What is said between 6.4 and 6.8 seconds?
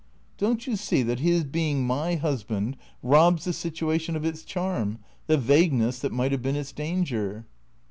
been its